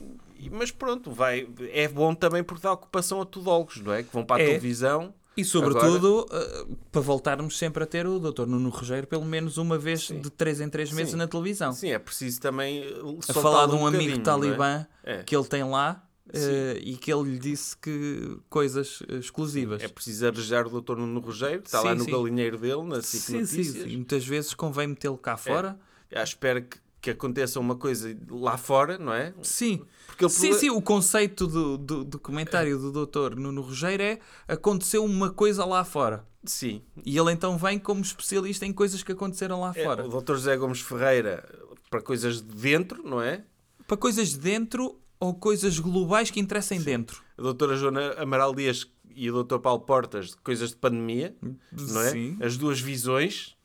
[0.51, 4.03] mas pronto, vai, é bom também porque dá ocupação a tudólogos, não é?
[4.03, 4.47] Que vão para a É.
[4.47, 5.13] televisão.
[5.37, 8.45] E sobretudo, uh, para voltarmos sempre a ter o Dr.
[8.45, 11.17] Nuno Rogério pelo menos uma vez de 3 em 3 meses Sim.
[11.17, 11.73] na televisão.
[11.73, 12.93] Sim, é preciso também eh,
[13.29, 15.15] a falar de um bocadinho, amigo não talibã É?
[15.15, 15.23] É.
[15.23, 16.79] que ele tem lá uh, Sim.
[16.83, 19.81] e que ele lhe disse que coisas uh, exclusivas.
[19.83, 20.95] É preciso arejar o Dr.
[20.97, 22.11] Nuno Rogério, que está lá Sim, no sim.
[22.11, 23.83] galinheiro dele, na SIC sim, sim, Notícias.
[23.83, 23.89] sim.
[23.89, 25.77] E muitas vezes convém metê-lo cá fora.
[26.13, 29.33] À espera que, que aconteça uma coisa lá fora, não é?
[29.41, 29.81] Sim.
[30.07, 34.19] Porque Sim, proble- sim, o conceito do, do, do comentário do doutor Nuno Rogério é
[34.47, 36.25] aconteceu uma coisa lá fora.
[36.45, 36.81] Sim.
[37.03, 40.05] E ele então vem como especialista em coisas que aconteceram lá É, fora.
[40.05, 40.33] o Dr.
[40.35, 41.43] José Gomes Ferreira
[41.89, 43.43] para coisas de dentro, não é?
[43.87, 47.23] Para coisas de dentro ou coisas globais que interessem dentro.
[47.37, 49.59] A doutora Joana Amaral Dias e o Dr.
[49.59, 51.35] Paulo Portas de coisas de pandemia,
[51.71, 52.11] não é?
[52.11, 52.37] Sim.
[52.41, 53.55] As duas visões,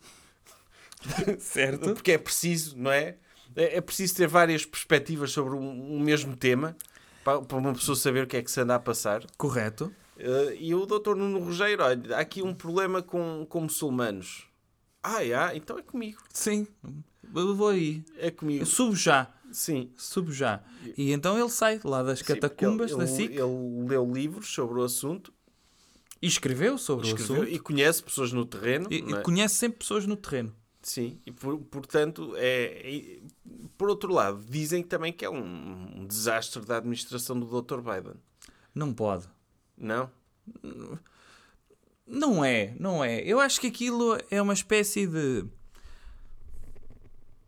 [1.39, 1.95] Certo.
[1.95, 3.17] porque é preciso, não é?
[3.57, 6.77] É é preciso ter várias perspectivas sobre um, um mesmo tema
[7.25, 9.25] para, para uma pessoa saber o que é que se anda a passar.
[9.37, 9.93] Correto.
[10.17, 11.15] Eh, e o Dr.
[11.17, 14.47] Nuno Rogério, olha, há aqui um problema com, com muçulmanos.
[15.03, 15.57] Ah, é?
[15.57, 16.21] então é comigo.
[16.33, 16.67] Sim.
[17.35, 18.05] Eu vou aí.
[18.19, 18.63] É comigo.
[18.63, 19.33] Eu subo já.
[19.53, 19.91] Sim.
[19.97, 20.63] Subo já.
[20.97, 24.49] E então ele sai lá das Sim, catacumbas ele, da ele- SIC ele leu livros
[24.53, 25.33] sobre o assunto,
[26.23, 27.55] e escreveu sobre escreveu o assunto.
[27.55, 28.87] e conhece pessoas no terreno.
[28.91, 29.23] E, não e é?
[29.23, 30.55] conhece sempre pessoas no terreno.
[30.83, 33.21] Sim, e por- portanto, é, é-
[33.77, 37.79] por outro lado, dizem também que é um, um desastre da administração do Dr.
[37.81, 38.15] Biden.
[38.75, 39.27] Não pode.
[39.77, 40.11] Não?
[42.07, 43.21] Não é, não é.
[43.21, 45.45] Eu acho que aquilo é uma espécie de.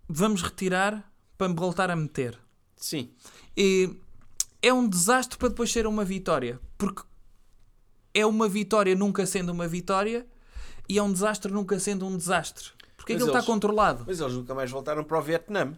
[0.09, 1.11] Vamos retirar
[1.49, 2.39] para voltar a meter.
[2.77, 3.11] Sim.
[3.57, 3.91] E
[4.61, 6.59] é um desastre para depois ser uma vitória.
[6.79, 7.03] Porque
[8.15, 10.27] é uma vitória nunca sendo uma vitória
[10.89, 12.71] e é um desastre nunca sendo um desastre.
[12.97, 14.05] Porque aquilo está eles- controlado.
[14.07, 15.73] Mas eles nunca mais voltaram para o Vietnã.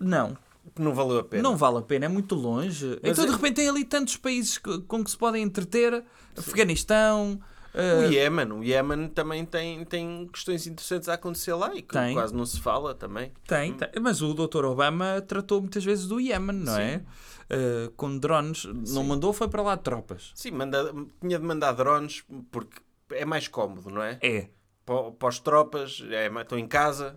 [0.00, 0.36] Não,
[0.78, 1.42] não valeu a pena.
[1.42, 2.98] não vale a pena, é muito longe.
[3.02, 6.02] Mas então de é- repente tem ali tantos países com que se podem entreter:
[6.36, 7.40] Afeganistão.
[7.74, 11.92] O eh, Iémen, o Iémen também tem, tem questões interessantes a acontecer lá e que
[11.92, 12.14] Tem.
[12.14, 13.32] quase não se fala também.
[13.46, 13.88] Tem, tem.
[14.00, 14.64] Mas o Dr.
[14.66, 17.02] Obama tratou muitas vezes do Iémen, não é?
[17.48, 18.64] Eh, com drones.
[18.64, 20.32] Não mandou, foi para lá tropas.
[20.34, 22.80] Sim, manda, tinha de mandar drones porque
[23.10, 24.18] é mais cómodo, não é?
[24.22, 24.48] É.
[24.84, 27.16] Para, as tropas, é, estão em casa.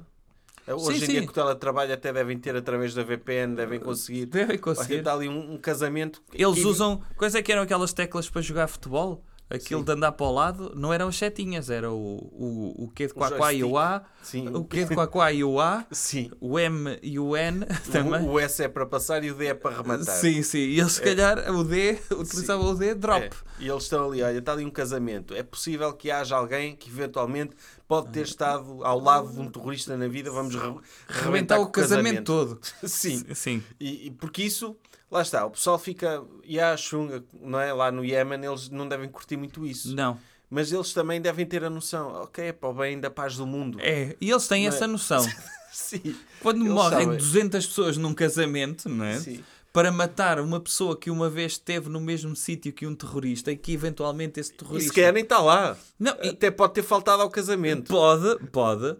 [0.67, 1.25] Hoje Sim, em dia sim.
[1.25, 4.25] que o teletrabalho até devem ter através da VPN, devem conseguir.
[4.25, 4.95] Devem conseguir.
[4.95, 6.23] está ali um, um casamento.
[6.33, 7.01] Eles usam.
[7.15, 9.23] Quais é que eram aquelas teclas para jogar futebol?
[9.47, 9.85] Aquilo Sim.
[9.85, 13.13] de andar para o lado, não eram as setinhas, era o, o, o Q de
[13.13, 14.47] Quaquá e o A, Sim.
[14.47, 16.31] o Q de Quaquá e o A, Sim.
[16.41, 18.21] o M e o N também.
[18.21, 20.15] O, o S é para passar e o D é para rematar.
[20.15, 20.57] Sim, sim.
[20.57, 23.23] E eles, se calhar, o D, utilizavam o D, drop.
[23.23, 23.29] É.
[23.59, 25.35] E eles estão ali, olha, está ali um casamento.
[25.35, 27.55] É possível que haja alguém que eventualmente
[27.87, 30.31] pode ter estado ao lado de um terrorista na vida.
[30.31, 30.73] Vamos re
[31.07, 32.59] Rebentar o casamento, todo.
[32.83, 33.23] Sim.
[33.33, 33.63] Sim.
[33.79, 34.75] E, e porque isso,
[35.09, 37.71] lá está, o pessoal fica, e a chunga, não é?
[37.73, 39.95] Lá no Iémen eles não devem curtir muito isso.
[39.95, 40.17] Não.
[40.49, 43.47] Mas eles também devem ter a noção, ok, é para o bem da paz do
[43.47, 43.79] mundo.
[43.81, 44.75] É, e eles têm Não é?
[44.75, 45.25] essa noção.
[45.71, 46.15] Sim.
[46.41, 47.17] Quando Eles morrem sabem.
[47.17, 49.19] 200 pessoas num casamento, não é?
[49.19, 49.43] Sim.
[49.75, 53.57] Para matar uma pessoa que uma vez esteve no mesmo sítio que um terrorista e
[53.57, 54.89] que eventualmente esse E terrorista.
[54.89, 55.77] se calhar nem está lá.
[55.99, 57.89] Não, e- Até pode ter faltado ao casamento.
[57.89, 58.95] Pode, pode.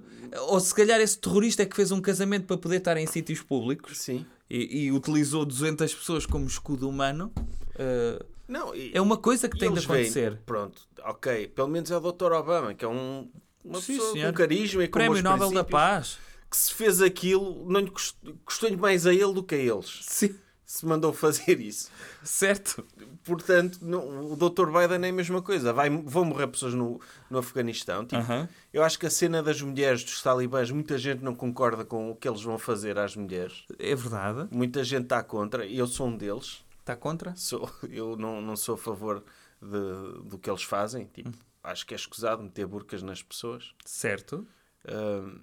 [0.49, 3.41] Ou se calhar esse terrorista é que fez um casamento para poder estar em sítios
[3.41, 4.25] públicos Sim.
[4.49, 7.31] e, e utilizou 200 pessoas como escudo humano.
[7.75, 10.38] Uh, Não, e- é uma coisa que e tem de acontecer.
[10.45, 11.47] pronto, ok.
[11.47, 12.33] Pelo menos é o Dr.
[12.33, 13.29] Obama, que é um,
[13.63, 14.31] uma Sim, pessoa senhor.
[14.33, 16.17] com carisma e com Prémio Nobel da Paz.
[16.51, 19.99] Que se fez aquilo, não lhe cust- custou-lhe mais a ele do que a eles.
[20.03, 20.35] Sim,
[20.65, 21.91] Se mandou fazer isso.
[22.23, 22.84] certo.
[23.23, 24.65] Portanto, não- o Dr.
[24.67, 25.71] Biden é a mesma coisa.
[25.71, 26.99] Vai, vão morrer pessoas no,
[27.30, 28.04] no Afeganistão.
[28.06, 28.49] Tipo, Aham.
[28.73, 32.15] Eu acho que a cena das mulheres dos talibãs, muita gente não concorda com o
[32.15, 33.63] que eles vão fazer às mulheres.
[33.78, 34.47] É verdade.
[34.51, 35.65] Muita gente está contra.
[35.67, 36.63] Eu sou um deles.
[36.80, 37.36] Está contra?
[37.36, 39.23] Sou, eu não, não sou a favor
[39.62, 41.06] de, do que eles fazem.
[41.06, 41.32] Tipo,
[41.63, 43.73] acho que é escusado meter burcas nas pessoas.
[43.86, 44.45] Certo.
[44.88, 45.39] Ahm,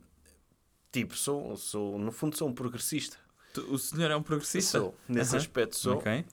[0.93, 3.17] tipo, sou, sou, no fundo sou um progressista.
[3.61, 4.79] O senhor é um progressista?
[4.79, 5.39] Sou, nesse Aham.
[5.39, 5.97] aspecto sou.
[5.99, 6.25] Ok.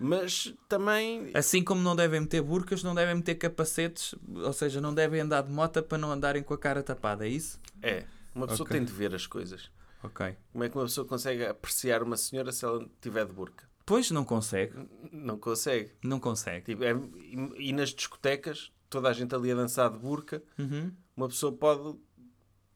[0.00, 4.94] Mas também Assim como não devem meter burcas, não devem meter capacetes, ou seja, não
[4.94, 7.58] devem andar de moto para não andarem com a cara tapada, é isso?
[7.82, 8.04] é.
[8.34, 8.76] Uma pessoa Ok.
[8.76, 9.68] tem de ver as coisas.
[10.04, 10.36] Ok.
[10.52, 13.68] Como é que uma pessoa consegue apreciar uma senhora se ela tiver de burca?
[13.84, 14.74] Pois não consegue,
[15.10, 15.90] Não consegue.
[16.04, 16.66] não consegue.
[16.66, 20.92] Tipo, é- e, e nas discotecas, toda a gente ali a dançar de burca, Uhum.
[21.16, 21.98] uma pessoa pode,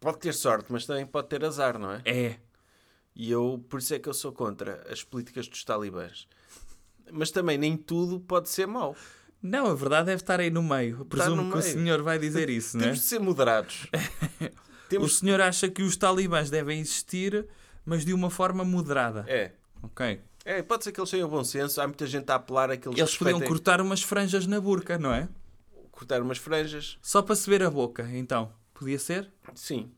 [0.00, 2.02] pode ter sorte, mas também pode ter azar, não é?
[2.05, 2.38] É.
[3.14, 6.27] E eu, por isso é que eu sou contra as políticas dos talibãs.
[7.11, 8.96] Mas também nem tudo pode ser mau.
[9.42, 11.05] Não, a verdade deve estar aí no meio.
[11.05, 12.87] Presumo no que o senhor vai dizer isso, não é?
[12.87, 13.87] Temos de ser moderados.
[14.92, 15.18] O Temos...
[15.20, 17.46] senhor acha que os talibãs devem existir,
[17.83, 19.25] mas de uma forma moderada.
[19.27, 19.53] É.
[19.83, 20.20] Ok.
[20.44, 21.81] É, pode ser que eles tenham bom senso.
[21.81, 24.98] Há muita gente a apelar a que eles, Eles podiam cortar umas franjas na burca,
[24.98, 25.31] não é?
[26.03, 26.98] cortar umas franjas.
[27.01, 28.53] Só para se ver a boca, então.
[28.75, 29.31] Podia ser?
[29.55, 29.90] Sim,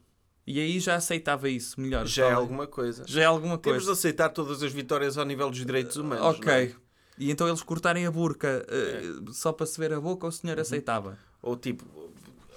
[0.46, 2.06] E aí já aceitava isso melhor.
[2.06, 3.04] já é alguma coisa.
[3.06, 3.98] Já é alguma Temos de coisa.
[3.98, 6.22] aceitar todas as vitórias ao nível dos direitos humanos.
[6.22, 6.52] não Ok.
[6.52, 6.74] é?
[7.16, 9.02] E então eles cortarem a burca É.
[9.32, 10.32] só para se ver a boca, o Uhum.
[10.32, 11.18] senhor aceitava?
[11.40, 11.84] Ou tipo,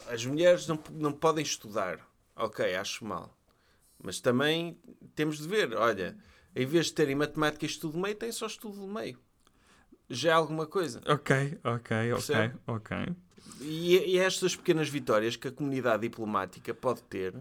[0.09, 1.99] as mulheres não, não podem estudar.
[2.35, 3.33] Ok, acho mal.
[4.03, 4.77] Mas também
[5.15, 6.17] temos de ver, olha,
[6.55, 9.17] em vez de terem matemática e estudo de meio, tem só estudo de meio.
[10.09, 11.01] Já é alguma coisa.
[11.07, 12.55] Ok, ok, ok, Percebe?
[12.67, 12.97] ok.
[13.61, 17.33] E, e estas pequenas vitórias que a comunidade diplomática pode ter,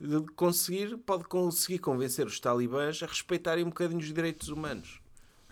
[0.00, 5.00] de conseguir, pode conseguir convencer os talibãs a respeitarem um bocadinho os direitos humanos.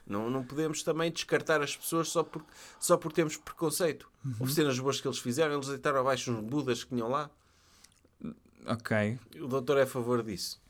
[0.06, 2.44] Não, não podemos também descartar as pessoas só por,
[2.78, 4.08] só por termos preconceito.
[4.38, 7.30] Houve cenas boas que eles fizeram, eles deitaram abaixo uns budas que tinham lá.
[8.66, 9.18] Ok.
[9.40, 10.60] O doutor é a favor disso.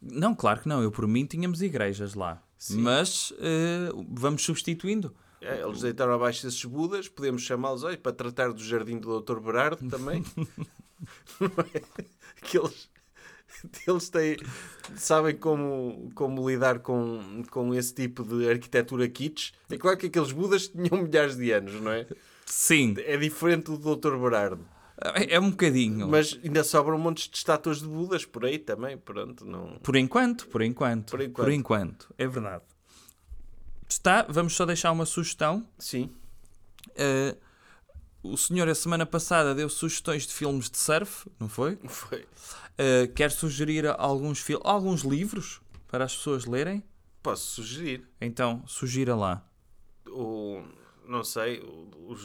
[0.00, 0.82] Não, claro que não.
[0.82, 2.42] Eu por mim tínhamos igrejas lá.
[2.58, 2.80] Sim.
[2.80, 5.14] Mas eh, vamos substituindo.
[5.44, 9.40] É, eles deitaram abaixo desses budas, podemos chamá-los olha, para tratar do jardim do Dr.
[9.40, 10.24] Berardo também.
[11.38, 11.82] Não é?
[12.42, 12.88] que eles,
[13.86, 14.36] eles têm,
[14.96, 19.52] sabem como, como lidar com, com esse tipo de arquitetura kitsch.
[19.70, 22.06] É claro que aqueles budas tinham milhares de anos, não é?
[22.46, 24.16] Sim, É diferente do Dr.
[24.16, 24.66] Berardo.
[25.14, 26.08] é é um bocadinho.
[26.08, 29.78] Mas ainda sobram montes de estátuas de budas por aí também, pronto, não...
[29.82, 31.10] Por enquanto, por enquanto.
[31.10, 31.44] Por enquanto.
[31.44, 32.62] Por enquanto, é verdade.
[33.94, 35.64] Está, vamos só deixar uma sugestão.
[35.78, 36.10] Sim,
[36.96, 37.36] Eh,
[38.22, 41.78] o senhor, a semana passada, deu sugestões de filmes de surf, não foi?
[41.86, 42.26] foi.
[42.76, 46.82] Eh, quer sugerir alguns, alguns livros para as pessoas lerem?
[47.22, 48.08] Posso sugerir.
[48.20, 49.42] Então, sugira lá.
[50.08, 50.62] o
[51.06, 51.62] não sei
[52.06, 52.20] os,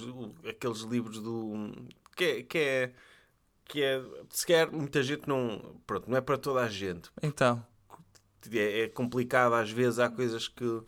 [0.47, 1.71] aqueles livros do
[2.15, 2.93] que é, que é
[3.65, 7.63] que é sequer muita gente não pronto não é para toda a gente Então,
[8.53, 10.81] é, é complicado às vezes há coisas que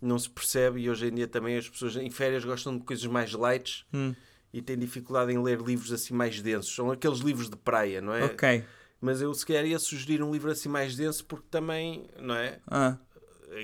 [0.00, 3.06] não se percebe e hoje em dia também as pessoas em férias gostam de coisas
[3.06, 4.14] mais light Hum.
[4.52, 8.12] e têm dificuldade em ler livros assim mais densos são aqueles livros de praia não
[8.14, 8.64] é ok.
[9.00, 12.60] mas eu se calhar ia sugerir um livro assim mais denso porque também não é
[12.66, 12.96] Ah,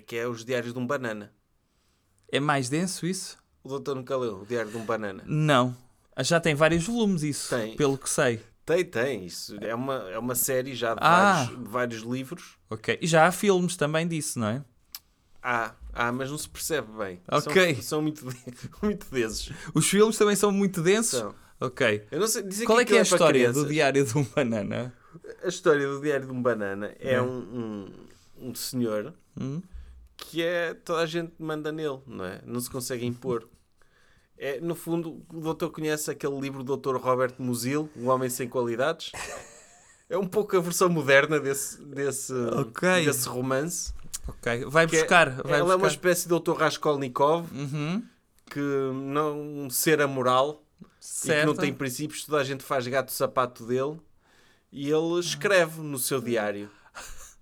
[0.06, 1.32] que é os diários de um banana
[2.32, 3.38] é mais denso isso?
[3.62, 5.76] o doutor nunca leu o diário de um banana Não.
[6.16, 7.74] Ah, Já tem vários volumes isso, Tem.
[7.76, 8.40] pelo que sei.
[8.64, 9.26] Tem, tem.
[9.26, 11.34] Isso é uma, é uma série já de, Ah.
[11.44, 12.56] vários, de vários livros.
[12.70, 12.98] Ok.
[13.00, 14.64] E já há filmes também disso, não é?
[15.42, 17.20] Ah, ah, mas não se percebe bem.
[17.30, 17.74] Ok.
[17.74, 18.24] São, são muito,
[18.82, 19.50] muito desses.
[19.74, 21.18] Os filmes também são muito densos?
[21.20, 21.34] São.
[21.60, 22.06] Ok.
[22.10, 24.24] Eu não sei, Qual é que é a aquilo para história do Diário de um
[24.24, 24.92] Banana?
[25.42, 27.22] A história do Diário de um Banana é É.
[27.22, 27.38] um,
[28.40, 29.62] um, um senhor Hum?
[30.16, 30.72] que é.
[30.74, 32.40] toda a gente manda nele, não é?
[32.46, 33.46] Não se consegue impor.
[34.44, 36.96] É, no fundo, o doutor conhece aquele livro do Dr.
[36.96, 39.10] Robert Musil, O Homem Sem Qualidades.
[40.06, 43.06] É um pouco a versão moderna desse, desse, Ok.
[43.06, 43.94] desse romance.
[44.28, 44.66] Ok.
[44.66, 45.30] Vai é- buscar.
[45.42, 45.88] vai Ela é uma buscar.
[45.92, 46.52] espécie de Dr.
[46.58, 48.02] Raskolnikov Uhum.
[48.50, 51.46] que não um ser amoral e que Certo.
[51.46, 53.98] não tem princípios, toda a gente faz gato sapato dele
[54.70, 56.68] e ele escreve no seu diário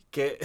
[0.08, 0.38] que é,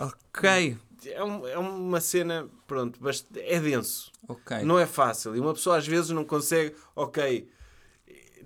[0.00, 0.76] Ok.
[1.06, 4.58] é, um- é uma cena, pronto, bast- é denso, Ok.
[4.62, 7.48] não é fácil e uma pessoa às vezes não consegue, ok,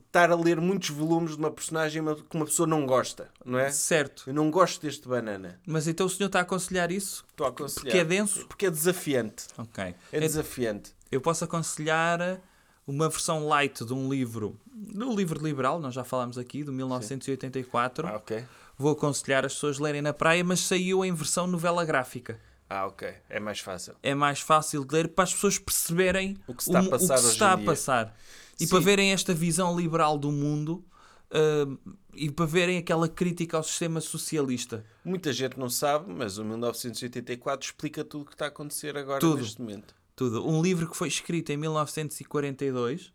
[0.06, 3.70] estar a ler muitos volumes de uma personagem que uma pessoa não gosta, não é?
[3.70, 4.24] Certo.
[4.26, 7.24] Eu não gosto deste banana, Mas então o senhor está a aconselhar isso?
[7.30, 7.84] estou a aconselhar.
[7.84, 8.46] Porque é denso?
[8.46, 9.84] Porque é desafiante, Ok.
[9.84, 10.92] é É- desafiante.
[11.12, 12.40] Eu posso aconselhar
[12.86, 18.06] uma versão light de um livro, do livro liberal, nós já falámos aqui, de 1984.
[18.06, 18.44] Ah, ok.
[18.80, 22.40] Vou aconselhar as pessoas a lerem na praia, mas saiu em versão novela gráfica.
[22.66, 23.12] Ah, ok.
[23.28, 23.94] É mais fácil.
[24.02, 26.90] É mais fácil de ler para as pessoas perceberem O que está a o- o
[26.90, 28.16] passar que se hoje está a passar.
[28.58, 28.70] E Sim.
[28.70, 30.82] para verem esta visão liberal do mundo
[31.30, 31.66] ah,
[32.14, 34.82] e para verem aquela crítica ao sistema socialista.
[35.04, 39.20] Muita gente não sabe, mas o 1984 explica tudo o que está a acontecer agora
[39.20, 39.42] Tudo.
[39.42, 39.94] neste momento.
[40.16, 40.48] Tudo.
[40.48, 43.12] Um livro que foi escrito em 1942,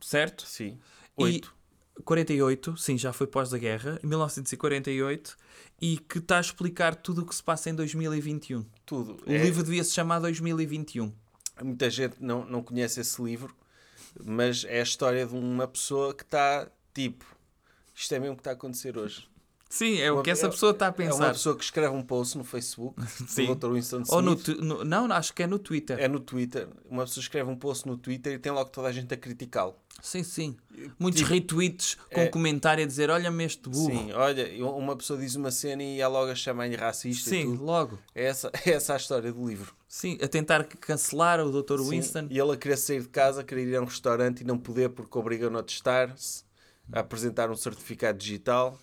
[0.00, 0.44] certo?
[0.46, 0.78] Sim.
[1.18, 1.54] E- Oito.
[2.04, 5.36] 48, sim, já foi pós da guerra, em 1948,
[5.80, 8.64] e que está a explicar tudo o que se passa em 2021.
[8.84, 9.16] Tudo.
[9.26, 11.12] O É- livro devia se chamar 2021.
[11.62, 13.54] Muita gente não, não conhece esse livro,
[14.24, 17.24] mas é a história de uma pessoa que está tipo.
[17.94, 19.26] Isto é mesmo o que está a acontecer hoje.
[19.68, 21.32] Sim, é o que essa é- pessoa está a É uma pensar.
[21.32, 22.94] pessoa que escreve um post no Facebook,
[23.26, 23.46] Sim.
[23.46, 23.72] do Dr.
[23.72, 24.12] Winston Smith.
[24.12, 24.36] Ou no,
[24.76, 25.98] no- Não, acho que é no Twitter.
[25.98, 26.68] É no Twitter.
[26.88, 29.74] Uma pessoa escreve um post no Twitter e tem logo toda a gente a criticá-lo.
[30.02, 30.56] Sim, sim.
[30.98, 33.90] Muitos Tipo, retweets com é- comentário a dizer: Olha-me este burro.
[33.90, 37.98] Sim, olha, uma pessoa diz uma cena e ela logo a chama-lhe racista Sim, logo.
[38.14, 39.74] É essa, é essa a história do livro.
[39.88, 41.78] Sim, a tentar cancelar o Dr.
[41.78, 42.26] Sim, Winston.
[42.30, 44.58] E ele a querer sair de casa, a querer ir a um restaurante e não
[44.58, 46.44] poder porque obrigam-no a testar-se,
[46.92, 48.78] a apresentar um certificado digital.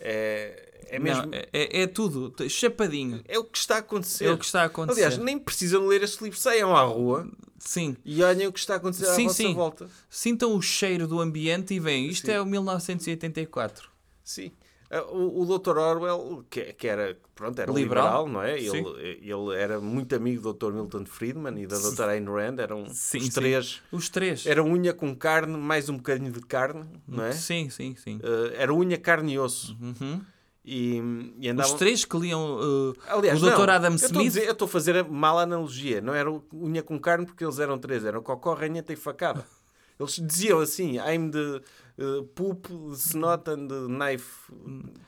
[0.00, 1.26] É, é mesmo.
[1.26, 3.22] Não, é, é- é tudo, chapadinho.
[3.28, 4.24] é o que está a acontecer.
[4.26, 5.00] É o que está a acontecer.
[5.04, 6.38] Aliás, nem precisam ler este livro.
[6.38, 9.54] Saiam à rua Sim, e olhem o que está a acontecer à Sim, vossa sim.
[9.54, 9.88] volta.
[10.08, 12.32] sintam o cheiro do ambiente e veem, isto Sim.
[12.32, 13.88] é o 1984.
[14.24, 14.50] Sim.
[14.90, 15.78] Ah, O, o Dr.
[15.78, 18.28] Orwell, que, que era, pronto, era liberal, Liberal.
[18.28, 18.58] não é?
[18.58, 18.84] Sim.
[18.98, 20.72] Ele, ele era muito amigo do Dr.
[20.72, 22.12] Milton Friedman e da Dra.
[22.12, 23.30] Ayn Rand, eram Sim, os sim.
[23.30, 23.80] três.
[23.92, 24.46] Os três.
[24.46, 27.32] Era unha com carne, mais um bocadinho de carne, não é?
[27.32, 28.20] Sim, sim, sim.
[28.22, 29.76] Ah, era unha, carne e osso.
[29.80, 30.20] Uhum.
[30.64, 31.00] E,
[31.40, 31.72] e andavam...
[31.72, 33.56] Os três que liam uh, Aliás, o Dr.
[33.66, 34.36] não, Adam Smith.
[34.36, 36.00] Eu estou a fazer a mal analogia.
[36.00, 38.04] Não era unha com carne porque eles eram três.
[38.04, 39.46] Era cocó, ranheta e facada.
[39.98, 41.60] Eles diziam assim, I'm the
[42.00, 44.52] uh, poop, the snot and knife.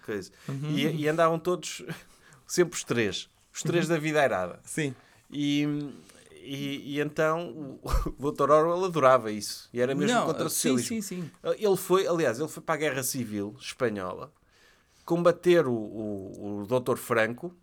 [0.04, 0.30] Coisa.
[0.48, 0.70] Uhum.
[0.70, 1.82] E, e andavam todos,
[2.46, 3.28] sempre os três.
[3.52, 4.60] Os três da vida airada.
[4.64, 4.94] Sim.
[5.30, 5.66] E,
[6.42, 7.80] e, e então o,
[8.18, 8.50] o Dr.
[8.50, 9.68] Orwell adorava isso.
[9.72, 11.30] E era mesmo Não, contra o sim, sim, sim.
[11.58, 14.32] Ele foi, aliás, ele foi para a Guerra Civil Espanhola
[15.04, 16.96] combater o, o, o Dr.
[16.96, 17.54] Franco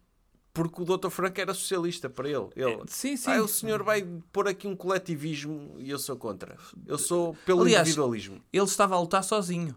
[0.68, 1.10] porque o Dr.
[1.10, 2.50] Franco era socialista para ele.
[2.56, 3.32] ele Sim, sim.
[3.32, 6.58] Ah, o senhor vai pôr aqui um coletivismo e eu sou contra.
[6.86, 8.42] Eu sou pelo Aliás, individualismo.
[8.52, 9.76] Ele estava a lutar sozinho.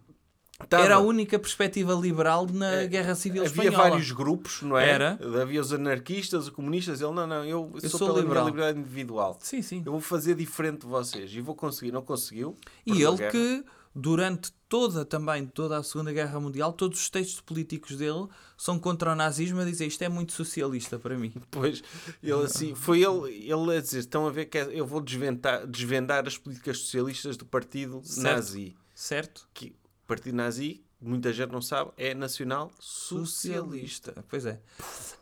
[0.62, 3.90] Estava- Era a única perspectiva liberal na Guerra Civil É, Havia Espanhola.
[3.90, 4.88] vários grupos, não é?
[4.88, 5.18] Era.
[5.42, 7.01] Havia os anarquistas, os comunistas.
[7.01, 8.46] Ele, não, não, eu, Eu sou, sou pela liberal.
[8.46, 9.38] liberdade individual.
[9.40, 9.83] Sim, sim.
[9.85, 11.31] Eu vou fazer diferente de vocês.
[11.35, 11.92] E vou conseguir.
[11.92, 12.57] Não conseguiu.
[12.87, 17.40] E a ele que, durante toda também, toda a Segunda Guerra Mundial, todos os textos
[17.40, 21.33] políticos dele são contra o nazismo a dizer isto é muito socialista para mim.
[21.51, 21.83] Pois,
[22.22, 25.66] ele assim, foi ele, ele a dizer, estão a ver que é- eu vou desvendar,
[25.66, 28.25] desvendar as políticas socialistas do partido Certo.
[28.35, 28.75] nazi.
[28.94, 29.46] Certo?
[29.53, 29.75] Que
[30.07, 34.25] partido nazi, muita gente não sabe, é nacional socialista.
[34.29, 34.61] Pois é.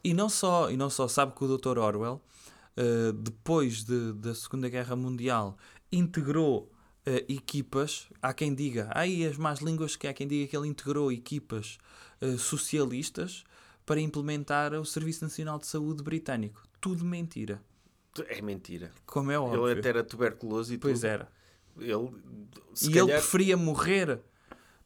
[0.03, 1.79] E não só, e não só sabe que o Dr.
[1.79, 2.21] Orwell,
[2.77, 5.57] eh, depois de- da Segunda Guerra Mundial,
[5.93, 6.71] integrou
[7.07, 10.55] eh, equipas, há quem diga, há aí as más línguas que há quem diga que
[10.57, 11.79] ele integrou equipas
[12.21, 13.43] eh, socialistas
[13.87, 16.63] para implementar o Serviço Nacional de Saúde britânico.
[16.79, 17.63] Tudo mentira.
[18.29, 18.93] É mentira.
[19.07, 19.67] Como é óbvio.
[19.69, 21.09] Ele até era tuberculoso e Pois tudo.
[21.11, 21.33] era.
[21.79, 22.11] Ele,
[22.75, 24.21] se e calhar, ele preferia morrer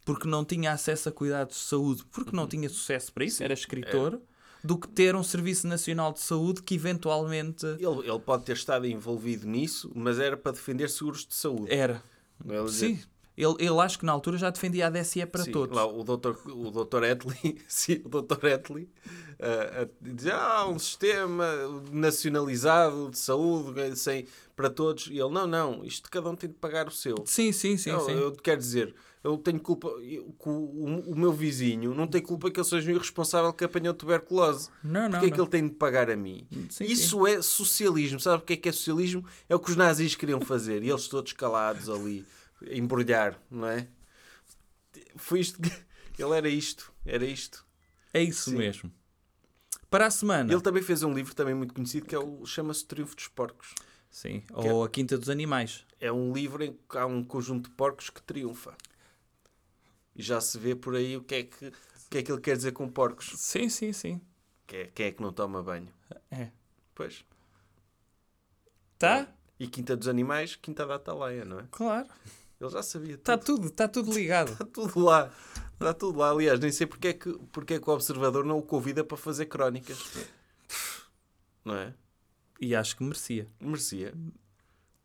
[0.04, 3.54] porque não tinha acesso a cuidados de saúde, porque não tinha sucesso para isso, era
[3.54, 4.20] escritor,
[4.62, 8.86] do que ter um Serviço Nacional de Saúde que eventualmente ele, ele pode ter estado
[8.86, 11.72] envolvido nisso, mas era para defender seguros de saúde.
[11.72, 12.02] era.
[12.44, 13.02] Ele dizer, Sim.
[13.36, 15.76] Ele, ele acho que na altura já defendia a DSE para Sim, todos.
[15.76, 18.88] Lá, o doutor, o doutor Etley, sim, o doutor Etley
[19.40, 21.46] ah, a dizer, ah, um sistema
[21.90, 25.08] nacionalizado de saúde sem, para todos.
[25.08, 27.16] E ele, não, não, isto cada um tem de pagar o seu.
[27.26, 27.90] Sim, sim, sim.
[27.90, 28.12] eu, sim.
[28.12, 32.50] eu quero dizer, eu tenho culpa, eu- o, o, o meu vizinho não tem culpa
[32.50, 34.68] que eu seja um irresponsável que apanhou tuberculose.
[34.82, 35.10] Não, não.
[35.12, 36.46] Porque é que ele tem de pagar a mim?
[36.70, 38.20] Sim, Isso é socialismo.
[38.20, 39.24] Sabe o que é que é socialismo?
[39.48, 40.82] É o que os nazis queriam fazer.
[40.82, 42.24] E eles todos calados ali,
[42.62, 43.88] a embrulhar, não é?
[45.16, 45.70] Foi isto que...
[46.22, 46.92] Ele era isto.
[47.04, 47.64] Era isto.
[48.12, 48.56] É isso Sim.
[48.56, 48.92] mesmo.
[49.90, 50.52] Para a semana.
[50.52, 53.74] Ele também fez um livro também muito conhecido que é o chama-se Triunfo dos Porcos.
[54.10, 54.42] Sim.
[54.52, 55.84] Ou a Quinta dos Animais.
[56.00, 58.76] É um livro em que há um conjunto de porcos que triunfa.
[60.14, 61.72] E já se vê por aí o que é que, o
[62.10, 63.32] que, é que ele quer dizer com porcos.
[63.36, 64.20] Sim, sim, sim.
[64.66, 65.88] Que é, quem é que não toma banho?
[66.30, 66.50] É.
[66.94, 67.24] Pois.
[68.98, 69.28] Tá?
[69.58, 71.66] E Quinta dos Animais, Quinta da Atalaia, não é?
[71.70, 72.08] Claro.
[72.60, 73.56] Ele já sabia Está tudo.
[73.56, 74.52] tudo, está tudo ligado.
[74.52, 75.30] Está tudo lá.
[75.72, 76.30] Está tudo lá.
[76.30, 79.16] Aliás, nem sei porque é, que, porque é que o Observador não o convida para
[79.16, 79.98] fazer crónicas.
[81.64, 81.94] Não é?
[82.60, 83.48] E acho que merecia.
[83.60, 84.14] Merecia.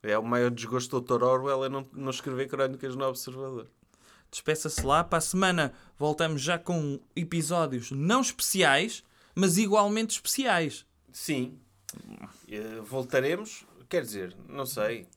[0.02, 1.24] É o maior desgosto do Dr.
[1.24, 3.68] Orwell é não, não escrever crónicas no Observador.
[4.32, 5.04] Despeça-se lá.
[5.04, 9.04] Para a semana voltamos já com episódios não especiais,
[9.36, 10.86] mas igualmente especiais.
[11.12, 11.60] Sim.
[12.48, 13.66] Eh, voltaremos.
[13.88, 15.08] Quer dizer, não sei.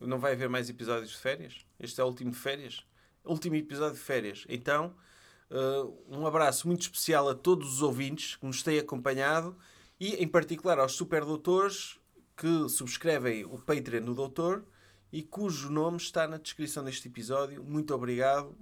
[0.00, 1.64] Não vai haver mais episódios de férias?
[1.78, 2.84] Este é o último de férias?
[3.24, 4.44] Último episódio de férias.
[4.48, 4.94] Então,
[5.50, 9.56] eh, um abraço muito especial a todos os ouvintes que nos têm acompanhado
[9.98, 11.98] e, em particular, aos superdoutores
[12.36, 14.64] que subscrevem o Patreon do Doutor
[15.12, 17.62] e cujo nome está na descrição deste episódio.
[17.62, 18.56] Muito obrigado,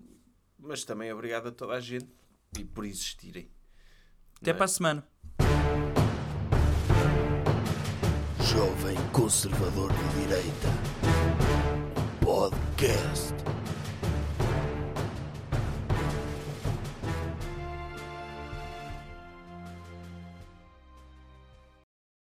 [0.59, 2.09] mas também obrigado a toda a gente
[2.59, 3.49] e por existirem.
[4.41, 4.55] Até é?
[4.55, 5.07] para a semana.
[8.41, 10.69] Jovem Conservador de Direita.
[12.21, 13.60] Podcast.